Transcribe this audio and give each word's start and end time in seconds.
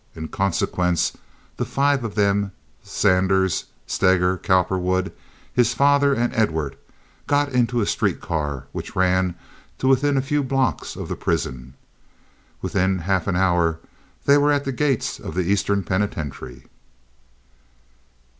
In 0.15 0.29
consequence 0.29 1.13
the 1.57 1.63
five 1.63 2.03
of 2.03 2.15
them—Zanders, 2.15 3.65
Steger, 3.85 4.35
Cowperwood, 4.35 5.11
his 5.53 5.75
father, 5.75 6.15
and 6.15 6.33
Edward—got 6.33 7.49
into 7.49 7.81
a 7.81 7.85
street 7.85 8.19
car 8.19 8.65
which 8.71 8.95
ran 8.95 9.35
to 9.77 9.87
within 9.87 10.17
a 10.17 10.21
few 10.23 10.41
blocks 10.41 10.95
of 10.95 11.07
the 11.07 11.15
prison. 11.15 11.75
Within 12.63 12.97
half 12.97 13.27
an 13.27 13.35
hour 13.35 13.77
they 14.25 14.39
were 14.39 14.51
at 14.51 14.63
the 14.63 14.71
gates 14.71 15.19
of 15.19 15.35
the 15.35 15.43
Eastern 15.43 15.83
Penitentiary. 15.83 16.65